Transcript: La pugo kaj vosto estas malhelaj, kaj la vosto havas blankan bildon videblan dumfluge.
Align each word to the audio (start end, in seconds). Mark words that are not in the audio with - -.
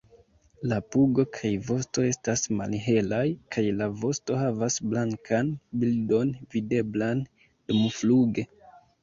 La 0.69 0.77
pugo 0.93 1.25
kaj 1.33 1.49
vosto 1.67 2.05
estas 2.11 2.45
malhelaj, 2.61 3.19
kaj 3.57 3.65
la 3.83 3.91
vosto 4.05 4.39
havas 4.45 4.79
blankan 4.95 5.53
bildon 5.85 6.33
videblan 6.57 7.23
dumfluge. 7.45 8.49